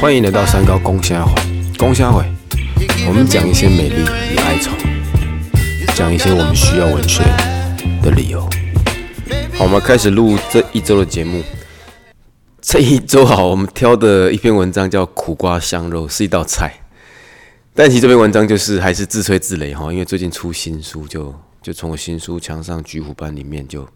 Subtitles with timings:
[0.00, 1.34] 欢迎来到三高公虾会，
[1.76, 2.24] 公虾会，
[3.06, 4.02] 我们讲一些美丽
[4.32, 4.70] 与哀愁，
[5.94, 7.22] 讲一些我们需要文学
[8.02, 8.40] 的理由。
[9.58, 11.42] 好，我们开始录这一周的节目。
[12.62, 16.80] 这一周好，我们挑的一篇文章叫苦瓜香肉，是一道菜。
[17.74, 23.86] 但其实这篇文章就是还是自吹自擂哈，因为最近出新书，就就从我新书《墙上菊虎斑》里面就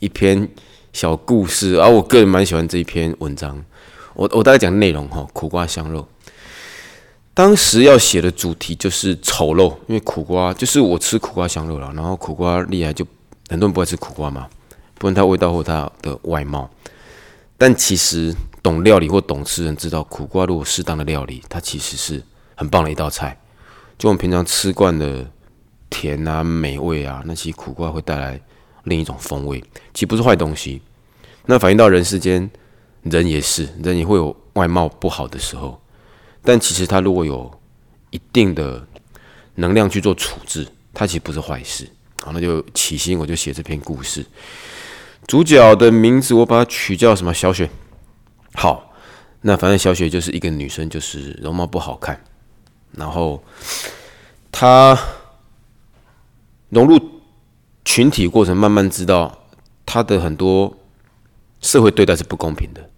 [0.00, 0.46] 一篇
[0.94, 3.62] 小故事，而我个人蛮喜欢这一篇文章。
[4.14, 6.08] 我我大概讲内容哈，苦瓜香肉。
[7.34, 13.04] 当时要写的主题就是丑陋，因为苦瓜就是我吃苦瓜香肉了，然后苦瓜厉害就
[13.50, 14.48] 很多人不爱吃苦瓜嘛，
[14.94, 16.70] 不论它味道或它的外貌。
[17.58, 22.22] 但其实懂料理或懂吃人知道，苦瓜如果适当的料理，它其实是。
[22.56, 23.36] 很棒的一道菜，
[23.98, 25.28] 就我们平常吃惯的
[25.90, 28.40] 甜啊、美味啊，那其实苦瓜会带来
[28.84, 29.62] 另一种风味，
[29.92, 30.80] 其实不是坏东西。
[31.46, 32.50] 那反映到人世间，
[33.02, 35.80] 人也是，人也会有外貌不好的时候，
[36.42, 37.52] 但其实他如果有
[38.10, 38.86] 一定的
[39.56, 41.88] 能量去做处置，它其实不是坏事。
[42.22, 44.24] 好，那就起心我就写这篇故事，
[45.26, 47.34] 主角的名字我把它取叫什么？
[47.34, 47.68] 小雪。
[48.54, 48.94] 好，
[49.42, 52.18] 那反正小雪就是一个女生，就是容貌不好看。
[52.92, 53.42] 然后，
[54.52, 54.96] 她
[56.68, 57.13] 融入
[57.84, 59.46] 群体过程，慢慢知道
[59.84, 60.76] 他的很多
[61.60, 62.90] 社会对待是不公平的。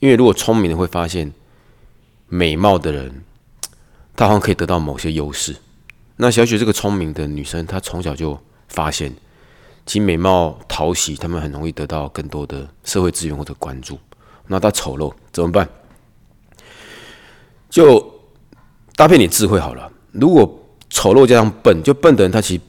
[0.00, 1.32] 因为如果聪明的会发现，
[2.28, 3.22] 美貌的人，
[4.16, 5.56] 他好像可以得到某些优势。
[6.16, 9.14] 那小雪这个聪明的女生，她从小就发现，
[9.86, 13.98] 其美貌讨喜，他们很容易得到更多的社会资源或者关注。
[14.46, 15.68] 那她丑陋怎么办？
[17.70, 18.12] 就。
[18.96, 19.90] 搭配你智慧好了。
[20.12, 20.48] 如果
[20.88, 22.60] 丑陋加上笨，就笨的人他其实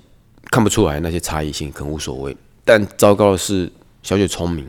[0.55, 2.37] 看不出来那些差异性，可能无所谓。
[2.63, 3.69] 但糟糕的是，
[4.01, 4.65] 小雪聪明，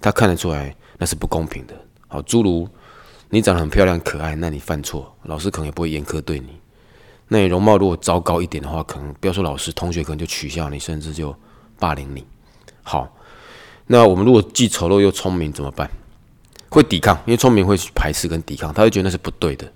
[0.00, 1.74] 她看得出来那是不公平的。
[2.08, 2.68] 好，诸如
[3.30, 6.48] 你长得很漂亮可爱，那你犯错，老师可能也不会严苛对你。
[7.28, 11.32] 那你容貌如果糟糕一点的话，可能不要说老师，同学可能就取笑你，甚至就
[11.78, 12.26] 霸凌你。
[12.82, 13.08] 好，
[13.86, 15.88] 那我们如果既丑陋又聪明怎么办？
[16.70, 19.72] 会抵抗，因为聪明会排斥跟抵抗，他会觉得那是不对的。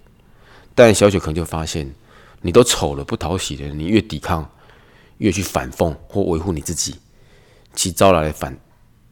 [0.74, 1.88] 但小雪可能就发现，
[2.40, 4.50] 你都丑了不讨喜的，你越抵抗，
[5.18, 6.96] 越去反讽或维护你自己，
[7.74, 8.58] 其招来的反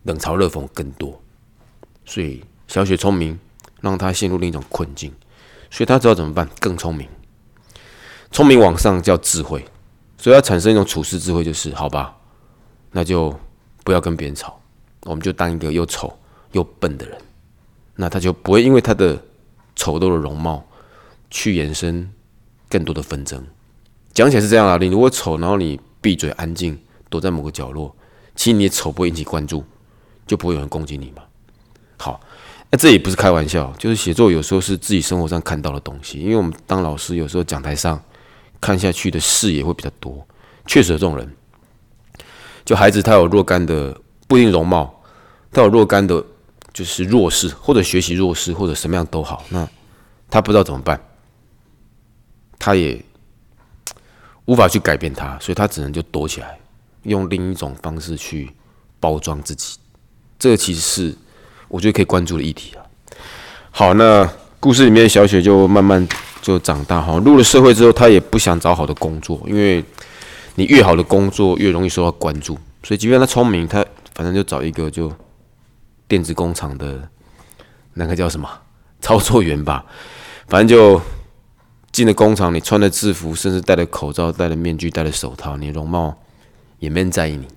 [0.04, 1.22] 冷嘲热讽更多。
[2.04, 3.38] 所以小雪聪明，
[3.80, 5.12] 让她陷入另一种困境。
[5.70, 7.08] 所以她知道怎么办，更聪明。
[8.30, 9.64] 聪明往上叫智慧，
[10.16, 12.16] 所以要产生一种处事智慧，就是好吧，
[12.92, 13.38] 那就
[13.84, 14.60] 不要跟别人吵，
[15.02, 16.18] 我们就当一个又丑
[16.52, 17.18] 又笨的人，
[17.94, 19.22] 那他就不会因为他的
[19.74, 20.66] 丑陋的容貌。
[21.28, 22.08] 去延伸
[22.68, 23.44] 更多的纷争，
[24.14, 24.78] 讲起来是这样啊。
[24.80, 26.78] 你如果丑，然后你闭嘴安静，
[27.10, 27.92] 躲在某个角落，
[28.36, 29.64] 其实你丑不会引起关注，
[30.24, 31.22] 就不会有人攻击你嘛。
[31.96, 32.20] 好，
[32.70, 36.20] 那这也不是开玩笑，就是写作有时候是自己生活上看到的东西。
[36.20, 38.00] 因为我们当老师，有时候讲台上
[38.60, 40.24] 看下去的视野会比较多，
[40.64, 41.28] 确实有这种人。
[42.64, 45.02] 就孩子他有若干的不一定容貌，
[45.50, 46.24] 他有若干的，
[46.72, 49.68] 就是弱势或者学习弱势或者什么样都好，那
[50.30, 51.00] 他不知道怎么办。
[52.60, 53.04] 他也
[54.46, 56.58] 无法去改变他，所以他只能就躲起来，
[57.02, 58.50] 用另一种方式去
[58.98, 59.76] 包装自己。
[60.38, 61.16] 这其实是
[61.68, 62.82] 我觉得可以关注的议题啊。
[63.70, 64.28] 好，那
[64.60, 66.06] 故事里面小雪就慢慢
[66.40, 69.84] 就长大哈，入了社会之后，她也不想找好的工作，因为
[70.54, 75.12] 你越好的工作越容易受到关注，所以即便她聪明，她反正就找一个就
[76.06, 77.08] 电子工厂的
[77.94, 78.48] 那个叫什么
[79.00, 79.84] 操作员吧，
[80.46, 81.00] 反正就。
[81.96, 86.14] 进了工厂，你穿的制服，甚至戴了口罩、戴了面具、戴了手套，你容貌
[86.78, 87.48] 也没人在意你。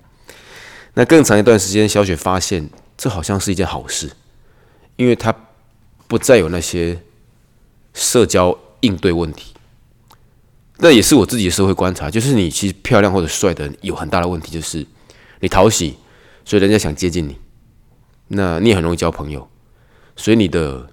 [0.94, 4.10] 那更长一段时间，小雪发现这好像是一件好事，
[4.96, 5.34] 因为她
[6.08, 7.02] 不再有那些
[7.92, 9.52] 社交应对问题。
[10.78, 14.86] 那也是我自己的社会观察，就是你其实漂亮或者帅的有很大的问题，就是
[15.40, 15.98] 你讨喜，
[16.46, 17.36] 所以人家想接近你，
[18.28, 19.46] 那你也很容易交朋友，
[20.16, 20.88] 所以你的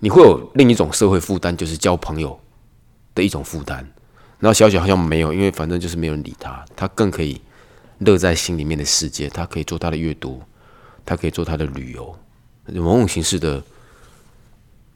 [0.00, 2.38] 你会有另一种社会负担，就是交朋友。
[3.18, 3.84] 的一种负担，
[4.38, 7.40] 然后小雪好像没有，因为反正就是没有人理他，他更可以
[7.98, 10.40] 乐在心里面的世界，他可以做他的阅读，
[11.04, 12.16] 他可以做他的旅游，
[12.66, 13.60] 某种形式的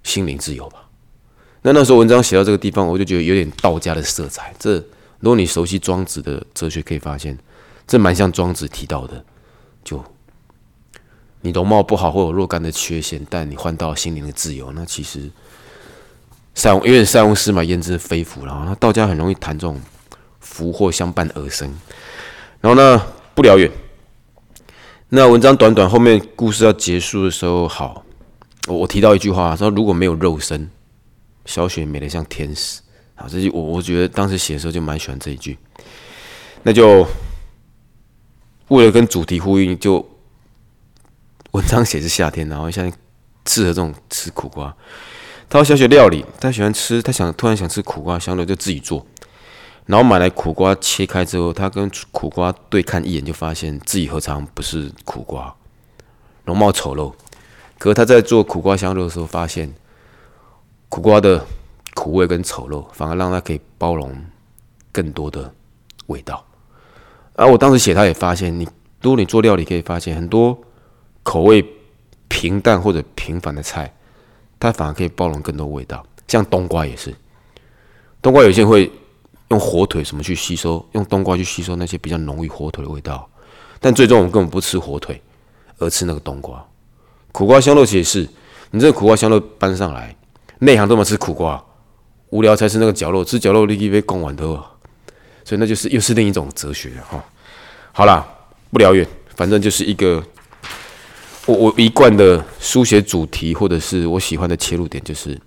[0.05, 0.89] 心灵自由吧。
[1.63, 4.55] 那那时候文章写到这个地方，我就觉得有点道家的色彩。
[4.57, 4.77] 这
[5.19, 7.37] 如果你熟悉庄子的哲学，可以发现
[7.89, 9.25] 这蛮像庄子提到的，
[9.83, 10.03] 就
[11.41, 15.29] 你容貌不好或有若干的缺陷，但你换到心灵的自由，那其实。
[16.55, 19.81] 塞翁，因为塞翁失马焉知非福，然后那道家很容易谈这种
[20.41, 21.69] 福祸相伴而生。
[22.61, 23.03] 然后呢，
[23.35, 23.71] 不聊远，
[25.09, 28.05] 那文章短短，后面故事要结束的时候，好，
[28.69, 30.71] 我我提到一句话，说如果没有肉身，
[31.45, 32.81] 小雪美得像天使。
[33.15, 35.59] 好，这句我我觉得当时写的时候就蛮喜欢这一句。
[36.63, 37.07] 那就
[38.69, 40.09] 为了跟主题呼应，就
[41.51, 42.91] 文章写是夏天，然后像
[43.47, 44.75] 适合这种吃苦瓜。
[45.53, 49.07] 他说小雪料理，他喜欢吃，他想突然想吃苦瓜香的，就自己做。
[49.85, 55.55] 然后买来苦瓜切开之后，他跟苦瓜对看一眼，就发现自己何尝不是苦瓜，
[56.47, 57.13] 容貌丑陋。
[57.79, 59.71] 可是他在做苦瓜香肉的时候，发现
[60.89, 61.45] 苦瓜的
[61.93, 64.11] 苦味跟丑陋，反而让他可以包容
[64.91, 65.53] 更多的
[66.07, 66.43] 味道。
[67.35, 68.67] 而我当时写，他也发现，你
[69.03, 70.59] 如果你做料理，可以发现很多
[71.23, 71.63] 口味
[72.29, 73.95] 平淡或者平凡的菜，
[74.63, 76.05] 它反而可以包容更多味道。
[76.29, 77.15] 像冬瓜也是，
[78.21, 78.91] 冬瓜有些会。
[79.49, 80.83] 用火腿什么去吸收？
[80.93, 83.29] 用冬瓜去吸收那些比较浓郁火腿的味道，
[83.81, 85.21] 但最终我们根本不吃火腿，
[85.77, 86.67] 而吃那个冬瓜。
[87.33, 88.29] 苦瓜香肉其实是，
[88.71, 90.17] 你这个苦瓜香肉搬上来，
[90.61, 91.63] 内行都没吃苦瓜，
[92.31, 94.43] 无聊才吃那个绞肉，吃绞肉立即被供完的，
[95.45, 97.23] 所以那就是又是另一种哲学哈。
[97.93, 98.27] 好啦，
[98.71, 99.07] 不聊远，
[99.37, 100.25] 反正就是一个
[101.47, 105.39] 我我一贯的书写主题，或者是我喜欢的切入点，就是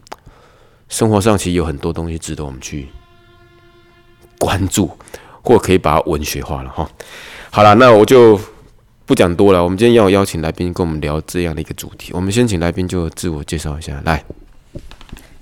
[0.89, 2.87] 生活上其实有很多东西值得我们去。
[4.37, 4.91] 关注，
[5.41, 6.87] 或可以把它文学化了哈。
[7.49, 8.39] 好了，那我就
[9.05, 9.63] 不讲多了。
[9.63, 12.11] 我们今天要邀请来宾跟我们聊这样的一个主题。
[12.13, 14.23] 我们先请来宾就自我介绍一下，来。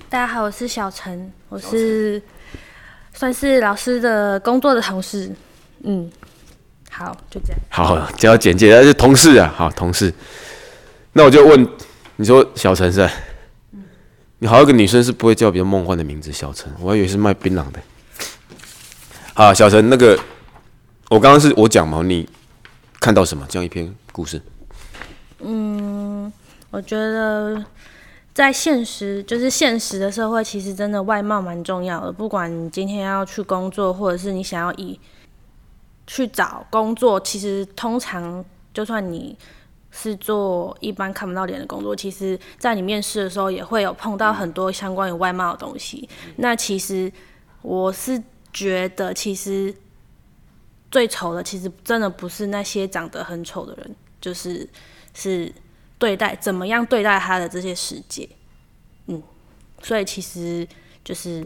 [0.10, 2.22] 大家好，我是小陈，我是
[3.16, 5.36] 算是老师的工作的同事。
[5.82, 6.10] 嗯，
[6.95, 7.60] 好，就这样。
[7.69, 9.51] 好，只要简介，那是同事啊。
[9.57, 10.13] 好，同事。
[11.13, 11.68] 那我就问，
[12.18, 13.10] 你说小陈是？
[14.38, 17.80] 你好，一个女生是不会叫比较梦幻的名字，小陈，我还以为是卖槟榔的。
[19.34, 20.19] 好，小陈，那个，
[21.10, 22.30] 我刚刚是我讲嘛，你
[23.00, 24.39] 看到什么这样一篇故事？
[25.39, 26.31] 嗯，
[26.69, 27.66] 我觉得
[28.34, 32.12] 在现实，就是现实的社会，其实真的外貌蛮重要的。
[32.12, 35.00] 不管你今天要去工作，或者是你想要以
[36.08, 39.38] 去找工作，其实通常就算你
[39.92, 46.08] 是做一般看不到脸的工作，其实在你面试的时候也会有碰到很多相关于外貌的东西。
[46.38, 47.12] 那其实
[47.62, 48.22] 我是。
[48.56, 49.76] 觉得其实
[50.92, 54.70] 最丑的，其实真的不是那些长得很丑的人，就是
[55.16, 55.52] 是
[55.98, 58.30] 对待怎么样对待他的这些世界，
[59.08, 59.24] 嗯，
[59.82, 60.68] 所以其实
[61.04, 61.44] 就是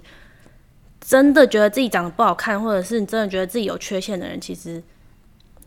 [1.07, 4.83] 真的觉得自己长得不好看，或者是你真的觉得自己有缺陷的人，其实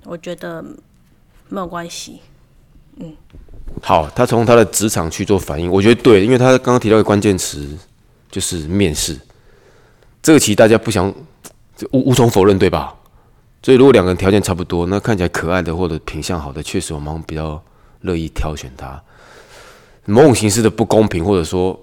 [0.04, 0.62] 我觉得
[1.48, 2.20] 没有关系，
[2.98, 3.16] 嗯。
[3.80, 7.66] 好，他从他的职场去做反应，我觉得对，因为他刚刚提到一个关键词，
[8.30, 9.18] 就是面试。
[10.20, 11.08] 这个其实大家不想，
[11.90, 12.94] 无无从否认，对吧？
[13.62, 17.62] 所以如果两个人条件差不多，那看起来可爱的或者品相好的，确实我们比较
[18.02, 19.02] 乐意挑选他。
[20.04, 21.80] 某种形式的不公平，或者说，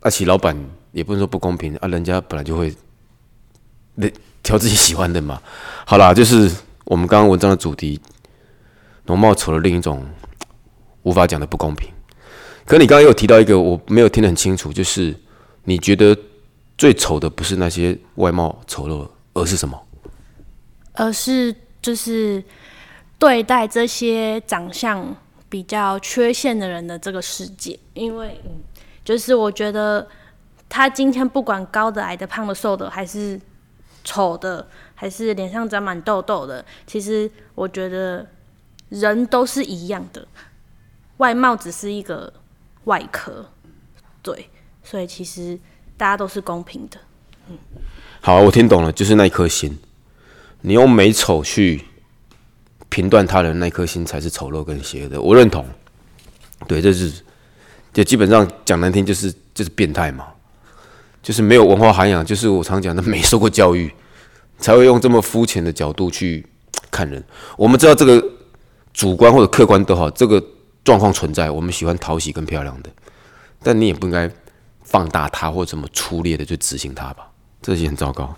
[0.00, 0.54] 阿奇老板
[0.92, 2.74] 也不能说不公平啊，人家本来就会
[4.42, 5.40] 挑自己喜欢的嘛。
[5.84, 6.50] 好啦，就是
[6.84, 8.00] 我们刚刚文章的主题，
[9.06, 10.06] 容貌丑的另一种
[11.02, 11.90] 无法讲的不公平。
[12.64, 15.14] 可你刚刚有提到一个，我没有听得很清楚，就是
[15.64, 16.16] 你觉得。
[16.78, 19.76] 最丑的不是那些外貌丑陋，而是什么？
[20.92, 21.52] 而是
[21.82, 22.40] 就是
[23.18, 25.12] 对待这些长相
[25.48, 27.76] 比较缺陷的人的这个世界。
[27.94, 28.40] 因为，
[29.04, 30.06] 就是我觉得
[30.68, 33.40] 他今天不管高的、矮的、胖的、瘦的，还是
[34.08, 38.26] 丑的，还是脸上长满痘痘的，其实我觉得
[38.88, 40.26] 人都是一样的，
[41.18, 42.32] 外貌只是一个
[42.84, 43.50] 外壳。
[44.22, 44.48] 对，
[44.82, 45.58] 所以其实。
[45.98, 46.96] 大家都是公平的，
[47.48, 47.58] 嗯，
[48.20, 49.76] 好，我听懂了，就是那一颗心，
[50.60, 51.82] 你用美丑去
[52.88, 55.20] 评断他人，那颗心才是丑陋跟邪恶的。
[55.20, 55.66] 我认同，
[56.68, 57.12] 对，这是
[57.92, 60.28] 就基本上讲难听，就是就是变态嘛，
[61.22, 63.90] 就是没有文化涵养，就是我常讲的没受过教育，
[64.58, 66.46] 才会用这么肤浅的角度去
[66.90, 67.22] 看人。
[67.56, 68.24] 我们知道这个
[68.92, 70.42] 主观或者客观都好，这个
[70.84, 72.90] 状况存在，我们喜欢讨喜跟漂亮的，
[73.62, 74.30] 但你也不应该。
[74.90, 77.28] 放大它或怎么粗劣的去执行它吧，
[77.60, 78.34] 这些很糟糕。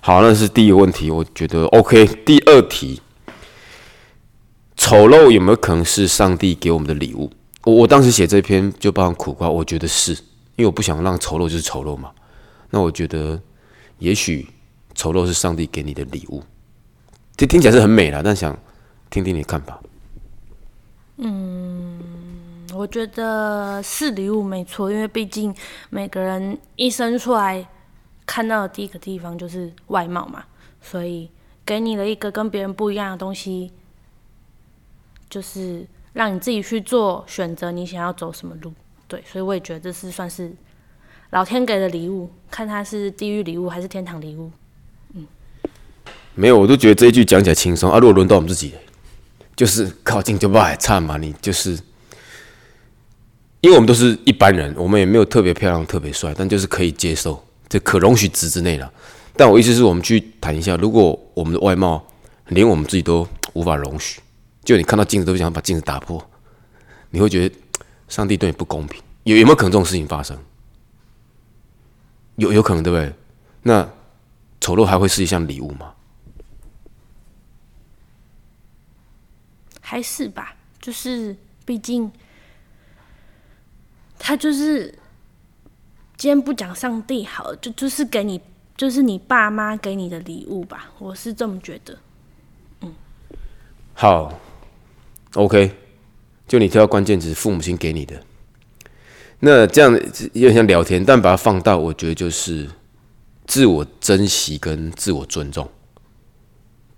[0.00, 2.06] 好，那是第一个问题，我觉得 OK。
[2.24, 3.02] 第二题，
[4.76, 7.32] 丑陋有没有可能是上帝给我们的礼物？
[7.64, 10.16] 我我当时写这篇就包含苦瓜，我觉得是
[10.62, 12.12] 因为我不想让丑陋就是丑陋嘛。
[12.70, 13.40] 那我觉得
[13.98, 14.48] 也许
[14.94, 16.40] 丑陋是上帝给你的礼物，
[17.36, 18.56] 这听起来是很美了，但想
[19.10, 19.82] 听听你看法。
[21.16, 22.00] 嗯。
[22.74, 25.54] 我觉得是礼物没错，因为毕竟
[25.90, 27.68] 每个人一生出来
[28.24, 30.42] 看到的第一个地方就是外貌嘛，
[30.80, 31.28] 所以
[31.66, 33.70] 给你了一个跟别人不一样的东西，
[35.28, 38.72] 就是让你自己去做选择，你想要走什么路。
[39.12, 40.50] 对，所以我也觉得这是算是
[41.32, 44.50] 老天给的礼物，看它是地狱礼物还是天堂礼物。
[45.12, 45.26] 嗯
[46.34, 47.98] 没有，我都觉得这一句讲起来轻松啊。
[47.98, 48.72] 如果轮到我们自己，
[49.54, 51.18] 就是靠近就不还差嘛。
[51.18, 51.78] 你就是，
[53.60, 58.90] 因为我们都是一般人，我们也没有特别漂亮、特别帅，但就是可以接受，这可容许值之内了。
[59.36, 62.02] 但我意思是我们去谈一下，如果我们的外貌
[62.46, 64.22] 连我们自己都无法容许，
[64.64, 66.26] 就你看到镜子都想把镜子打破，
[67.10, 67.54] 你会觉得
[68.12, 69.02] 上帝对你不公平。
[69.24, 70.38] 有有没有可能这种事情发生？
[72.36, 73.14] 有有可能对不对？
[73.62, 73.88] 那
[74.60, 75.94] 丑陋还会是一项礼物吗？
[79.80, 82.12] 还是吧，就是毕竟
[84.18, 84.90] 他就是
[86.18, 88.38] 今天不讲上帝好，就就是给你，
[88.76, 91.98] 就是你爸妈给你的礼物吧，我是这么觉得。
[92.82, 92.94] 嗯，
[93.94, 94.38] 好
[95.34, 95.74] ，OK，
[96.46, 98.20] 就你挑关键词，父母亲给你的，
[99.40, 99.92] 那这样
[100.32, 102.68] 有点像聊天，但把它放大，我觉得就是
[103.46, 105.68] 自我珍惜跟自我尊重。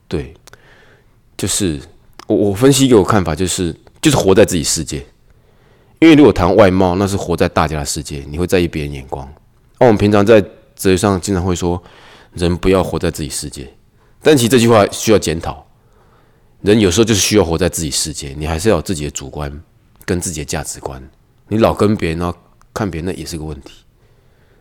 [0.08, 0.34] 对，
[1.36, 1.80] 就是。
[2.26, 4.96] 我我分析一个我看法，就是就是活在自己世界，
[5.98, 9.30] 因为如果谈外貌，那是活在大家的世界，你会在意别人眼光。
[9.78, 11.82] 那我们平常在哲学上经常会说，
[12.32, 13.70] 人不要活在自己世界，
[14.22, 15.63] 但其实这句话需要检讨。
[16.64, 19.62] 人有时候就是需要活在自己世界，你还是要有自己的主观
[20.06, 21.10] 跟自己的价值观。
[21.46, 22.34] 你老跟别人然后
[22.72, 23.84] 看别人，那也是个问题。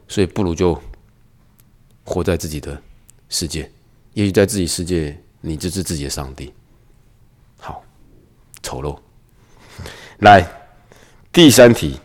[0.09, 0.77] 所以不如就
[2.03, 2.77] 活在自己的
[3.29, 3.71] 世界，
[4.15, 6.53] 也许在自己世界，你就是自己的上帝。
[7.57, 7.81] 好
[8.61, 8.99] 丑陋，
[10.19, 10.45] 来
[11.31, 11.97] 第三题，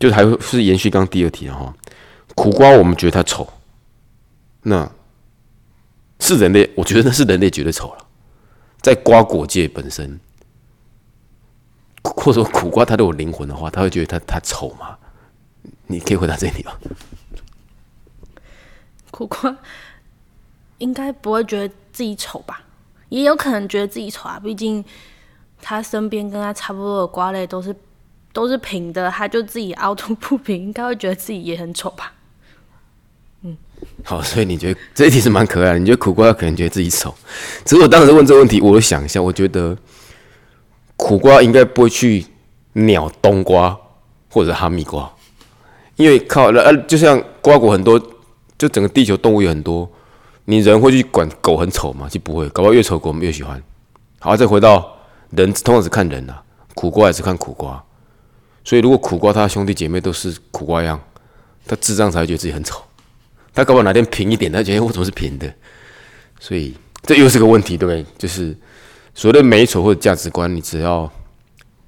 [0.00, 1.76] 就还是延续刚第二题哈。
[2.34, 3.46] 苦瓜我们觉得它丑，
[4.62, 4.90] 那
[6.20, 8.05] 是人类，我觉得那是人类觉得丑了。
[8.86, 10.20] 在瓜果界本身，
[12.04, 14.96] 或者说苦瓜它都有灵魂的话，他会觉得它它丑吗？
[15.88, 16.72] 你可以回答这里吗？
[19.10, 19.56] 苦瓜
[20.78, 22.62] 应该不会觉得自己丑吧？
[23.08, 24.84] 也有可能觉得自己丑啊，毕竟。
[25.60, 27.74] 他身边跟他差不多的瓜类都是
[28.32, 32.12] 都是平的，他就自己凹凸不平，应该会觉得自己也很丑吧？
[34.04, 35.78] 好，所以你觉得这一题是蛮可爱的？
[35.78, 37.14] 你觉得苦瓜可能觉得自己丑？
[37.64, 39.76] 只是我当时问这个问题，我想一下，我觉得
[40.96, 42.24] 苦瓜应该不会去
[42.74, 43.76] 鸟冬瓜
[44.30, 45.10] 或者哈密瓜，
[45.96, 48.00] 因为靠呃，就像瓜果很多，
[48.56, 49.90] 就整个地球动物有很多，
[50.44, 52.08] 你人会去管狗很丑吗？
[52.08, 53.62] 就不会，搞不好越丑狗我们越喜欢。
[54.18, 54.92] 好，再回到。
[55.30, 56.36] 人通常只看人呐，
[56.76, 57.82] 苦瓜也是看苦瓜，
[58.62, 60.98] 所以如果苦瓜他兄弟姐妹都是苦瓜样，
[61.66, 62.80] 他智障才会觉得自己很丑。
[63.56, 65.50] 他搞不好哪天平一点，他觉得我怎么是平的？
[66.38, 68.04] 所以这又是个问题，对不对？
[68.18, 68.54] 就是
[69.14, 71.10] 所谓的美丑或者价值观，你只要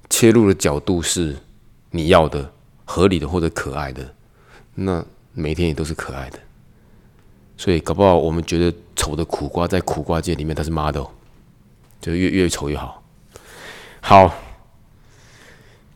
[0.09, 1.35] 切入的角度是
[1.91, 2.51] 你要的、
[2.85, 4.15] 合理的或者可爱的，
[4.73, 6.39] 那每天也都是可爱的。
[7.55, 11.05] 所以搞不好我们觉得丑的苦瓜，在苦瓜界里面它是 model，
[12.01, 13.03] 就越越丑越好。
[14.01, 14.33] 好，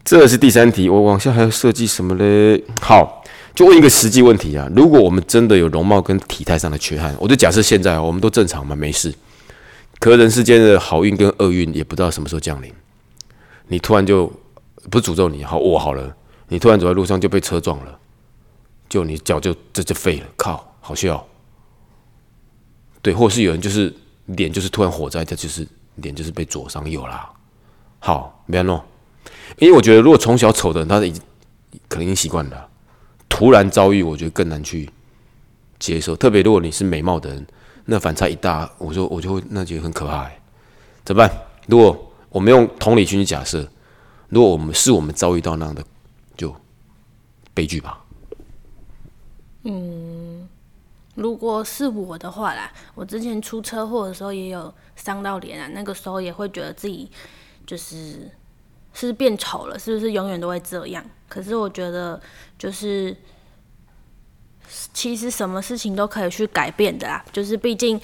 [0.04, 0.88] 这是第三题。
[0.88, 2.64] 我往下还要设计什么嘞？
[2.80, 3.23] 好，
[3.56, 4.70] 就问一个实际问题啊。
[4.76, 9.14] 如果我们真的有容貌跟体态上的缺憾，我就假设现在我们都正常嘛，没事。
[10.00, 12.74] 可人世间的好运跟厄运也不知道什么时候降临。
[13.68, 14.32] 你突然就
[14.90, 16.16] 不诅咒你，好我好了。
[16.50, 18.00] 你突然走在路上就被车撞了，
[18.90, 20.26] 就你脚就这就废了。
[20.36, 21.26] 靠，好笑。
[23.02, 23.94] 对，或是有人就是
[24.26, 27.30] 脸就是突然火灾，他就是脸就是被灼伤，有啦。
[28.00, 28.82] 好，没弄，
[29.58, 31.22] 因为我觉得如果从小丑的人，他已经
[31.88, 32.70] 可能已经习惯了，
[33.34, 34.88] 突然遭遇，我觉得更难去
[35.80, 36.16] 接受。
[36.16, 37.48] 特别如果你是美貌的人，
[37.86, 40.30] 那反差一大，我说我就会那觉得很可怕。
[41.04, 41.36] 怎么办？
[41.66, 43.68] 如果我们用同理心去假设，
[44.30, 45.84] 如果我们是我们遭遇到那样的，
[46.38, 46.56] 就
[47.56, 48.06] 悲剧吧。
[49.64, 50.48] 嗯，
[51.16, 57.10] 如果是我的话啦，我之前出车祸的时候也有伤到脸啊，那个时候也会觉得自己。
[57.66, 58.30] 就是
[58.94, 61.04] 是变丑了，是不是永远都会这样？
[61.34, 62.22] 可是我觉得，
[62.60, 63.18] 就是
[64.94, 67.26] 其实什么事情都可以去改变的啦。
[67.32, 68.00] 就是毕竟，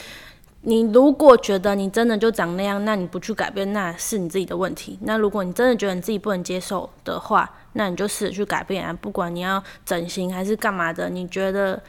[0.61, 4.97] 你如果觉得你真的就长那样，那你不去改变，那是你自己的问题。
[5.03, 8.91] 那如果你真的觉得你自己不能接受的话，那你就试着去改变啊。
[8.91, 11.79] 不管你要整形还是干嘛的，你觉得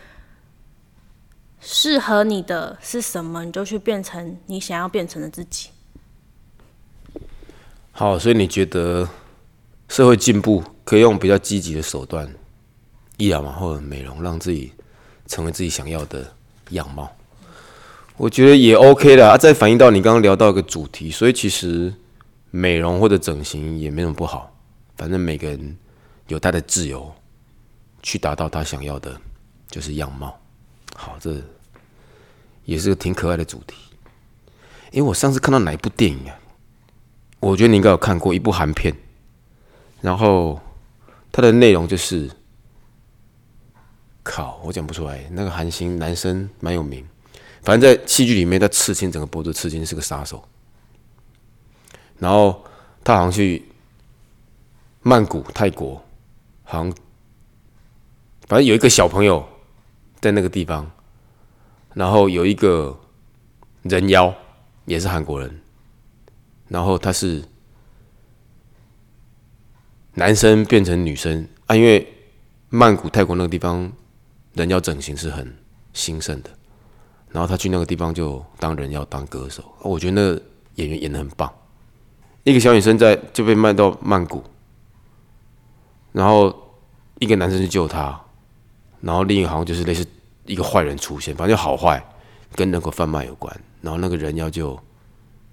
[1.59, 5.71] 适合你的是什么，你就去变成你想要变成的自己。
[7.93, 9.09] 好，所以你觉得
[9.91, 12.33] 社会进步可以用比较积极的手段，
[13.17, 14.73] 医疗嘛或者美容，让自己
[15.27, 16.33] 成为自己想要的
[16.71, 17.11] 样貌？
[18.17, 19.37] 我觉得也 OK 的啊。
[19.37, 21.93] 再反映到你刚刚聊到一个主题，所以其实
[22.53, 24.57] 美容或者整形也没什么不好，
[24.97, 25.77] 反正每个人
[26.29, 27.13] 有他的自由，
[28.01, 29.21] 去达到他想要的，
[29.69, 30.39] 就是样貌。
[30.95, 31.43] 好，这
[32.65, 33.75] 也是个挺可爱的主题。
[34.93, 36.39] 因为我上次看到哪一部电影啊？
[37.41, 38.95] 我觉得你应该有看过一部韩片，
[40.01, 40.61] 然后
[41.31, 42.31] 它的内容就是，
[44.23, 45.25] 靠，我讲不出来。
[45.33, 47.07] 那个韩星男生蛮有名，
[47.63, 50.43] 反正在戏剧里面，他刺青整个脖子刺青是个杀手。
[52.19, 52.65] 然后
[53.03, 53.65] 他好像去
[55.03, 56.03] 曼谷泰国，
[56.65, 56.93] 好像
[58.47, 59.47] 反正有一个小朋友
[60.21, 60.91] 在那个地方，
[61.95, 62.99] 然后有一个
[63.83, 64.35] 人妖
[64.85, 65.61] 也是韩国人。
[66.69, 67.43] 然后他是
[70.15, 72.07] 男生变成女生啊，因为
[72.69, 73.91] 曼谷泰国那个地方
[74.55, 75.57] 人妖整形是很
[75.93, 76.51] 兴盛的，
[77.31, 80.43] 然后他去那个地方就当人妖当歌手，我觉得那个
[80.77, 81.53] 演员演的很棒。
[82.45, 84.43] 一个小女生在就被卖到曼谷，
[86.13, 86.55] 然后
[87.19, 88.21] 一个男生去救她，
[89.01, 90.07] 然后另一个好像就是类似
[90.47, 92.03] 一个坏人出现，反正就好坏
[92.55, 94.79] 跟人口贩卖有关，然后那个人妖就。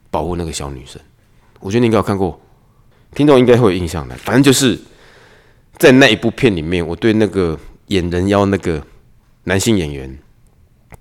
[0.09, 0.99] 保护那个小女生，
[1.59, 2.39] 我觉得你应该有看过，
[3.17, 4.15] 听众应该会有印象的。
[4.17, 4.79] 反正就是
[5.79, 8.85] 在那一部片里面，我对那个演人妖那个
[9.45, 10.19] 男性演员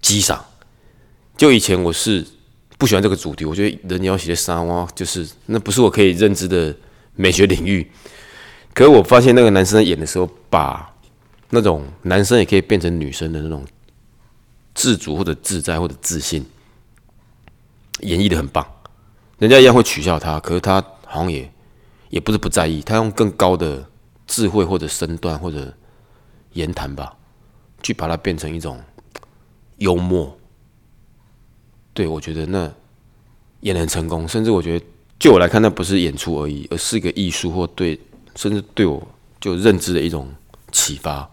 [0.00, 0.42] 激赏。
[1.37, 2.26] 就以前我是
[2.78, 6.75] 不喜欢这个主题，我觉得人妖写的沙哇，就是那不是我可以认知的
[7.16, 7.87] 美学领域。
[8.73, 10.90] 可是我发现那个男生演的时候，把
[11.50, 13.62] 那种男生也可以变成女生的那种
[14.75, 16.46] 自主或者自在或者自信
[18.00, 18.66] 演绎的很棒。
[19.38, 21.50] 人家一样会取笑他，可是他好像也
[22.08, 23.84] 也不是不在意，他用更高的
[24.26, 25.72] 智慧或者身段或者
[26.52, 27.16] 言谈吧，
[27.82, 28.80] 去把它变成一种
[29.78, 30.38] 幽默。
[31.92, 32.72] 对我觉得那
[33.60, 34.84] 演的很成功，甚至我觉得
[35.18, 37.98] 就我来看，那不是演出而已，而是一个艺术或对，
[38.34, 39.06] 甚至对我
[39.40, 40.32] 就认知的一种
[40.72, 41.28] 启发。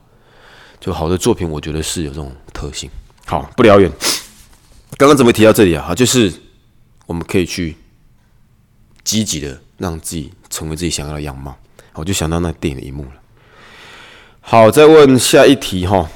[0.80, 2.90] 就好的作品，我觉得是有这种特性。
[3.26, 3.92] 好，不聊远，
[4.98, 5.86] 刚刚怎么提到这里啊？
[5.88, 6.34] 好，就是
[7.06, 7.76] 我们可以去。
[9.04, 11.58] 积极的让自己成为自己想要的样貌，
[11.94, 13.12] 我就想到那电影的一幕了。
[14.40, 16.08] 好，再问下一题哈。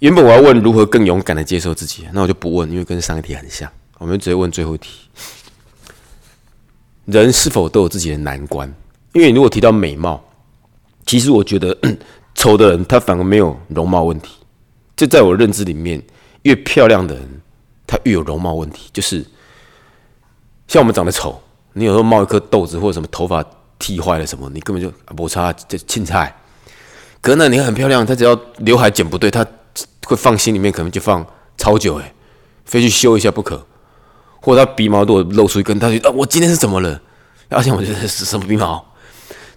[0.00, 3.70] 原本我要问如何更勇敢的接受自己，那我就不问，因为跟上一题很像。
[3.96, 4.90] 我们直接问最后一题：
[7.06, 8.70] 人是否都有自己的难关？
[9.14, 10.22] 因为如果提到美貌，
[11.06, 11.74] 其实我觉得
[12.34, 14.36] 丑的人他反而没有容貌问题。
[14.94, 16.02] 这在我认知里面，
[16.42, 17.40] 越漂亮的人
[17.86, 18.90] 他越有容貌问题。
[18.92, 19.24] 就是
[20.68, 21.40] 像我们长得丑。
[21.78, 23.44] 你有时候冒一颗豆子，或者什么头发
[23.78, 26.34] 剃坏了什么，你根本就摩擦这青菜。
[27.20, 29.46] 可能你很漂亮，他只要刘海剪不对，他
[30.06, 31.24] 会放心里面，可能就放
[31.58, 32.14] 超久哎，
[32.64, 33.66] 非去修一下不可。
[34.40, 36.98] 或者他鼻毛如果露出一根，他就啊，我今天是怎么了？
[37.50, 38.82] 而且我觉得是什么鼻毛？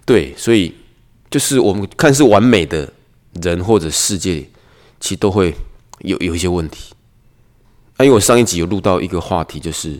[0.04, 0.74] 对，所以
[1.30, 2.92] 就是我们看似完美的
[3.40, 4.46] 人或者世界，
[5.00, 5.54] 其实都会
[6.00, 6.92] 有有一些问题。
[7.96, 9.98] 啊，因为我上一集有录到一个话题，就是。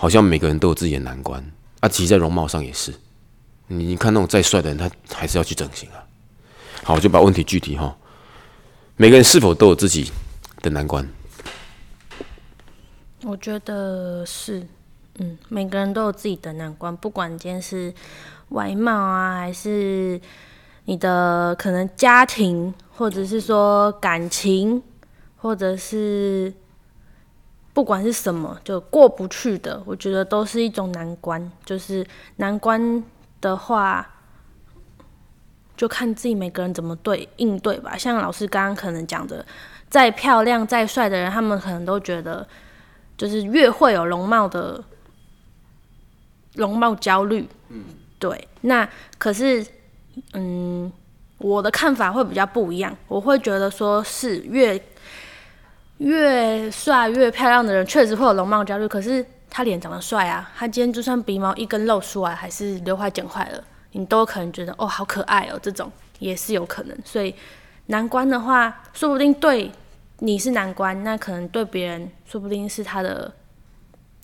[0.00, 1.44] 好像每个人都有自己的难关
[1.80, 2.94] 啊，其实，在容貌上也是。
[3.66, 5.98] 你你看那种再帅的人，他还是要去整形啊。
[6.84, 7.96] 好，我就把问题具体哈。
[8.94, 10.12] 每个人是否都有自己
[10.62, 11.04] 的难关？
[13.24, 14.64] 我觉得是，
[15.16, 17.92] 嗯，每个人都有自己的难关，不管今天是
[18.50, 20.20] 外貌啊，还是
[20.84, 24.80] 你的可能家庭，或者是说感情，
[25.38, 26.54] 或者是。
[27.78, 31.40] 不管是什么，就过不去的，我觉得都是一种难关。
[31.64, 32.04] 就是
[32.38, 33.04] 难关
[33.40, 34.04] 的话，
[35.76, 37.96] 就看自己每个人怎么对应对吧。
[37.96, 39.46] 像老师刚刚可能讲的，
[39.88, 42.44] 再漂亮、再帅的人，他们可能都觉得，
[43.16, 44.82] 就是越会有容貌的
[46.54, 47.48] 容貌焦虑。
[47.68, 47.84] 嗯，
[48.18, 48.48] 对。
[48.62, 48.88] 那
[49.18, 49.64] 可是，
[50.32, 50.92] 嗯，
[51.38, 52.92] 我的看法会比较不一样。
[53.06, 54.82] 我会觉得说是越。
[55.98, 66.96] 越帅越漂亮的人确实会有容貌焦虑，可是他脸长得帅啊，他今天就算鼻毛一根露出来，还是刘海剪坏了，你都可能觉得哦好可爱哦，这种也是有可能。
[67.04, 67.34] 所以
[67.86, 69.70] 难关的话，说不定对
[70.20, 73.32] 你是难关，那可能对别人说不定是他的，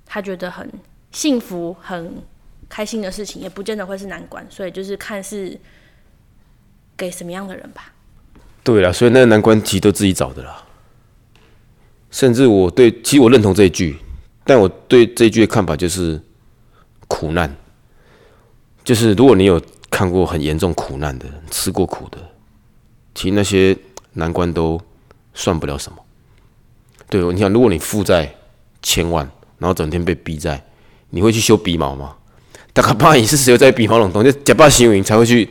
[0.07, 0.71] 他觉得很
[1.11, 2.23] 幸福、很
[2.69, 4.47] 开心的事情，也不见得会是难关。
[4.49, 5.59] 所以就是看是
[6.97, 7.93] 给什么样的人吧。
[8.63, 10.64] 对了，所以那个难关其实都自己找的啦。
[12.15, 13.97] 甚至我对，其实我认同这一句，
[14.45, 16.21] 但我对这一句的看法就是
[17.09, 17.53] 苦难。
[18.85, 22.19] 就是如果你有看过很严重苦难的，吃过苦的，
[23.17, 23.77] 其实那些
[24.13, 24.81] 难关都
[25.35, 25.99] 算不了什么。
[27.11, 28.33] 对，你想，如果你负债
[28.81, 30.65] 千万，然后整天被逼债，
[31.11, 32.15] 你会去修鼻毛吗？
[32.73, 35.49] 大概怕你是只有在比某种东西，假扮行云才会去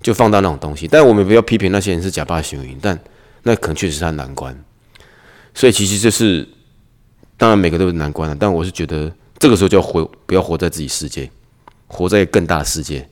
[0.00, 0.88] 就放大那种东西。
[0.88, 2.98] 但我们不要批评那些人是假扮行云，但
[3.42, 4.58] 那可能确实是他难关。
[5.54, 6.48] 所以其实这是，
[7.36, 11.30] 当然每个都是难关了，但我是觉得这个时候就要活，不要活在自己世界，
[11.86, 13.08] 活在更大的世界，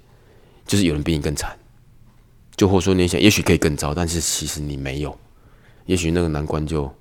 [0.66, 1.56] 就是有人比你更惨，
[2.56, 5.16] 就或说你想，也许可以更糟，但是其实你没有，
[5.86, 6.92] 也许那个难关就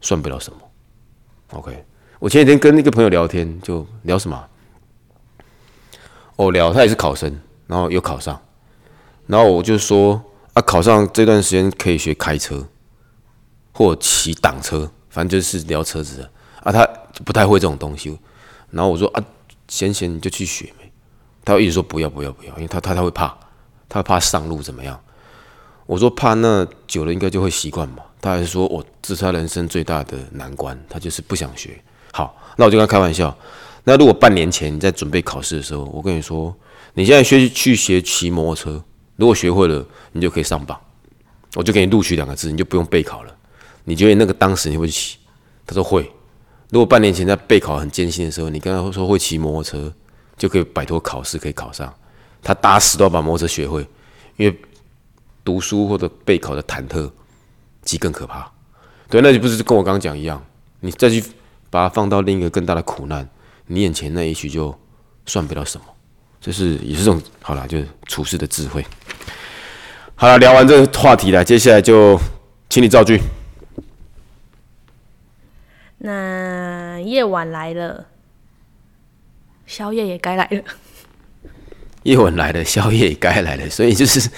[0.00, 0.58] 算不了什么。
[1.52, 1.84] OK，
[2.18, 4.46] 我前几天跟那个朋友聊天，就聊什么？
[6.36, 8.40] 哦，聊他也是考生，然后又考上，
[9.26, 10.22] 然后我就说
[10.54, 12.66] 啊，考上这段时间可以学开车，
[13.72, 16.30] 或骑挡车，反正就是聊车子的
[16.62, 16.72] 啊。
[16.72, 16.86] 他
[17.24, 18.18] 不太会这种东西，
[18.70, 19.24] 然后我说啊，
[19.68, 20.90] 闲闲你就去学呗。
[21.44, 23.36] 他一直说不要不要不要，因为他他他会怕，
[23.88, 24.98] 他怕上路怎么样？
[25.86, 28.04] 我说怕那久了应该就会习惯嘛。
[28.20, 31.82] 他还说我这是他人生最大的难关，他就是不想学。
[32.12, 33.34] 好，那我就跟他开玩笑。
[33.84, 36.54] 那如果半年前你在准备考试的时候，我跟你说，
[36.92, 38.84] 你现在学去学骑摩托车，
[39.16, 40.78] 如果学会了，你就可以上榜，
[41.54, 43.34] 我就给你录取两个字，你就不用备考了。
[43.90, 45.18] 你觉得那个当时你会骑？
[45.66, 46.08] 他说会。
[46.68, 49.92] 如果半年前在备考很艰辛的时候，你跟他说会骑摩托车，
[50.36, 51.92] 就可以摆脱考试，可以考上。
[52.40, 53.84] 他打死都要把摩托车学会，
[54.36, 54.56] 因为
[55.42, 57.10] 读书或者备考的忐忑，
[57.82, 58.48] 即更可怕。
[59.08, 60.40] 对，那就不是跟我刚刚讲一样，
[60.78, 61.20] 你再去
[61.68, 63.28] 把它放到另一个更大的苦难。
[63.66, 64.72] 你眼前那一曲就
[65.26, 65.84] 算不了什么，
[66.40, 68.86] 就是也是这种好了，就是处事的智慧。
[70.14, 72.16] 好了，聊完这个话题了，接下来就
[72.68, 73.20] 请你造句。
[76.02, 78.06] 那夜晚来了，
[79.66, 80.62] 宵夜也该来了。
[82.04, 84.30] 夜晚来了，宵夜也该来了，所以就是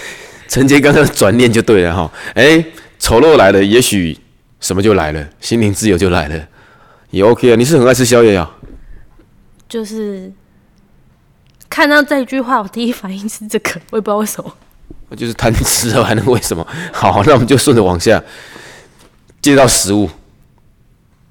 [0.49, 2.13] 陈杰刚刚的转念就对了哈。
[2.35, 2.65] 哎，
[2.99, 4.19] 丑陋来了，也许
[4.59, 6.49] 什么就来了，心灵自由就来了，
[7.11, 7.55] 也 OK 啊。
[7.55, 8.59] 你是很爱吃宵夜啊？
[9.69, 10.33] 就是
[11.69, 14.53] 看到这句话，我第一反应是这个，我也不知道为什么。
[15.09, 16.67] 我就是贪吃啊， 还能为什么？
[16.93, 18.21] 好，那我们就顺着往下
[19.41, 20.11] 介绍食物。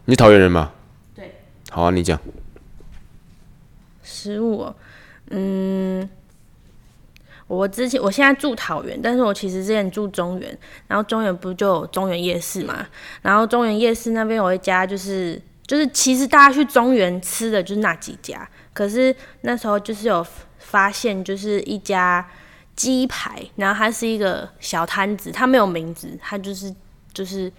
[0.05, 0.71] 你桃园人吗？
[1.15, 1.35] 对。
[1.69, 2.19] 好啊，你讲。
[4.03, 4.73] 食物，
[5.29, 6.09] 嗯，
[7.47, 12.87] 我之前我现在住桃园，但是我其实之前住中原，然后中原不就有中原夜市嘛？
[13.21, 15.41] 然后中原夜市那边有一家就是。
[15.67, 20.25] 就是其实大家去中原吃的就是那几家，可是那时候就是有
[20.57, 22.27] 发现，就是一家
[22.75, 26.75] 鸡排，然后它是一个小摊子，它没有名字，它就是
[27.13, 27.49] 就是，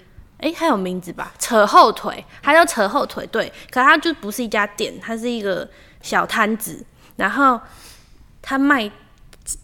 [0.42, 1.33] 哎，它有名字吧？
[1.38, 5.66] 扯后腿，它叫扯后腿，对，可它就不是一家店，它是一个
[6.02, 6.85] 小摊子，
[7.16, 7.59] 然后
[8.42, 8.90] 它卖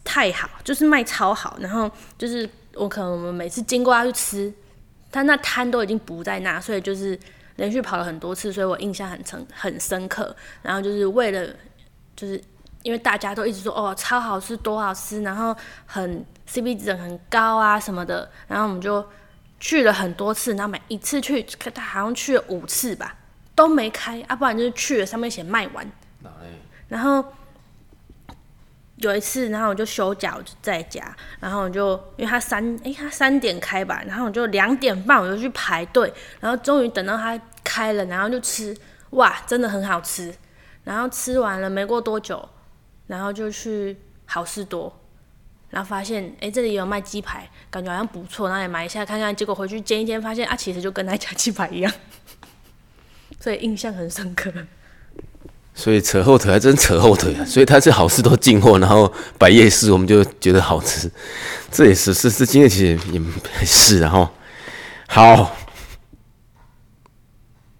[0.03, 4.55] 太好，就是卖超好，然后就是我可能我们每次经过要去吃，
[5.13, 7.19] 它那摊都已经不在那，所以就是。
[7.59, 10.33] 连续跑了很多次，所以我印象很深很深刻。
[10.63, 11.53] 然后就是为了，
[12.15, 12.41] 就是
[12.85, 15.53] 因为大家都一直说哦超好吃多好吃，然后
[15.85, 18.31] 很 CP 值很高啊什么的。
[18.47, 19.05] 然后我们就
[19.61, 23.17] 去了很多次，然后每一次去，他好像去了五次吧，
[23.55, 25.91] 都没开，啊不然就是去了上面写卖完。
[26.89, 27.25] 然后。
[29.01, 38.77] 有一次，然后我就休假，我就在家，然后我就因为他三，哎，他三点开吧，然后我就两点半我就去排队，然后终于等到他开了，然后就吃，
[39.11, 40.35] 哇，真的很好吃。
[40.83, 42.49] 然后吃完了没过多久，
[43.07, 44.98] 然后就去好事多，
[45.71, 49.35] 然后发现，哎，这里有卖鸡排，感觉好像不错，然后也买一下看看。
[49.35, 51.93] 结果回去煎一煎，发现啊，其实就跟那家鸡排一样，
[53.41, 54.53] 所以印象很深刻。
[55.75, 57.45] 所以扯后腿还真扯后腿啊！
[57.45, 61.09] 所以他是好事都进货，然后摆夜市，我们就觉得好吃。
[61.71, 63.21] 这也是是是，今天其实也
[63.65, 64.29] 是然后
[65.07, 65.55] 好，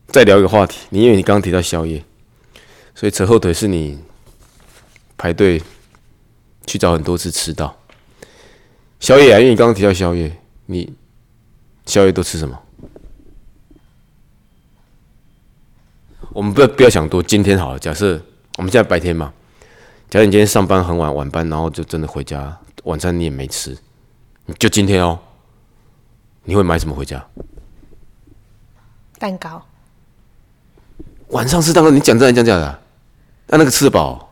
[0.07, 0.87] 再聊一个话题。
[0.91, 2.05] 你因为你刚刚提到宵夜，
[2.95, 3.99] 所以扯后腿是你
[5.17, 5.61] 排队
[6.69, 7.75] 去找很多次吃到
[9.01, 9.39] 宵夜啊？
[9.41, 10.93] 因为你刚刚提到宵夜，你
[11.87, 12.61] 宵夜都吃什么？
[16.31, 17.79] 我们不要不要想多，今天好了。
[17.79, 18.21] 假设
[18.59, 19.33] 我们现在白天嘛，
[20.11, 23.77] 假设你今天上班很晚，晚班，然后就真的回家，晚餐你也没吃，
[24.59, 25.19] 就今天哦，
[26.45, 27.27] 你会买什么回家？
[29.19, 29.65] 蛋糕。
[31.29, 32.83] 晚上吃蛋糕，你讲真的讲假的？
[33.49, 34.28] 那那个吃得饱？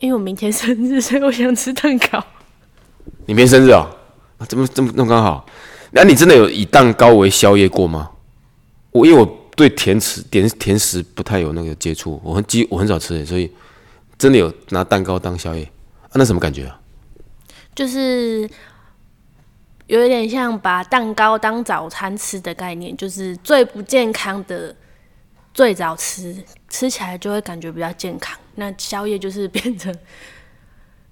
[0.00, 2.24] 因为我明天生日，所以我想吃蛋糕。
[3.26, 3.86] 你明天生日啊？
[4.48, 5.44] 怎么这么那么刚好？
[5.90, 8.10] 那你真的有以蛋糕为宵夜过吗？
[8.92, 13.50] 我因为我对甜食甜甜食不太有那个接触，我很几我很少吃，所以
[14.16, 15.64] 真的有拿蛋糕当宵夜
[16.02, 16.12] 啊？
[16.14, 16.80] 那什么感觉啊？
[17.74, 18.48] 就是
[19.86, 24.74] 有一点像把蛋糕当早餐吃的概念，就是最不健康的、
[25.52, 28.36] 最早吃，吃起来就会感觉比较健康。
[28.56, 29.92] 那宵夜就是变成，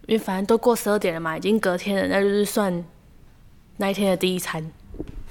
[0.06, 2.84] 因为反正都过十二点了嘛，已经隔天了，那就是算
[3.76, 4.70] 那一天的第一餐。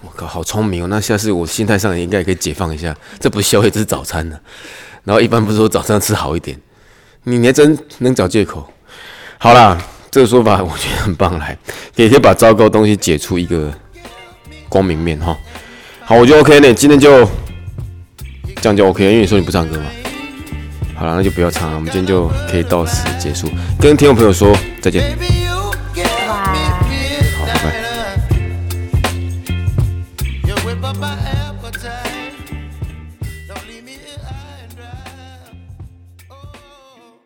[0.02, 0.88] 我靠，好聪明哦！
[0.88, 4.40] 那下次我心态上应该可以解放一下，这不是宵夜，这是早餐呢。
[5.04, 6.60] 然后一般不是说早上吃好一点，
[7.24, 8.72] 你还真能找借口。
[9.38, 11.58] 好啦，这个说法我觉得很棒，来
[11.96, 13.74] 也可以把糟糕东西解出一个
[14.70, 15.36] 光明面哈。
[16.02, 17.28] 好，我就 OK 呢，今天就
[18.62, 19.86] 这样就 OK，因为你说你不唱歌嘛。
[20.96, 23.48] 好了，那就不要唱了，我们今天就可以到此结束，
[23.80, 25.16] 跟听众朋友说再见。